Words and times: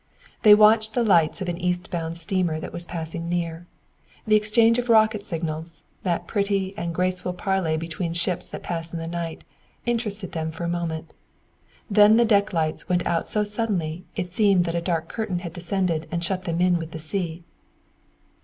They 0.41 0.55
watched 0.55 0.95
the 0.95 1.03
lights 1.03 1.41
of 1.41 1.47
an 1.47 1.59
east 1.59 1.91
bound 1.91 2.17
steamer 2.17 2.59
that 2.59 2.73
was 2.73 2.85
passing 2.85 3.29
near. 3.29 3.67
The 4.25 4.35
exchange 4.35 4.79
of 4.79 4.89
rocket 4.89 5.23
signals 5.23 5.83
that 6.01 6.25
pretty 6.25 6.73
and 6.75 6.95
graceful 6.95 7.33
parley 7.33 7.77
between 7.77 8.13
ships 8.13 8.47
that 8.47 8.63
pass 8.63 8.91
in 8.91 8.97
the 8.97 9.05
night 9.07 9.43
interested 9.85 10.31
them 10.31 10.49
for 10.49 10.63
a 10.63 10.67
moment. 10.67 11.13
Then 11.87 12.17
the 12.17 12.25
deck 12.25 12.51
lights 12.51 12.89
went 12.89 13.05
out 13.05 13.29
so 13.29 13.43
suddenly 13.43 14.03
it 14.15 14.27
seemed 14.29 14.65
that 14.65 14.73
a 14.73 14.81
dark 14.81 15.07
curtain 15.07 15.37
had 15.45 15.53
descended 15.53 16.07
and 16.09 16.23
shut 16.23 16.45
them 16.45 16.61
in 16.61 16.79
with 16.79 16.93
the 16.93 16.97
sea. 16.97 17.43